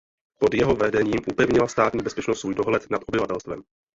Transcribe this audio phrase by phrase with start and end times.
[0.39, 3.63] Pod jeho vedením upevnila státní bezpečnost svůj dohled nad obyvatelstvem.